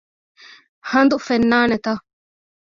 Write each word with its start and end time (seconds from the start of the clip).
ހަނދު 0.89 1.15
ފެންނާނެތަ؟ 1.27 1.89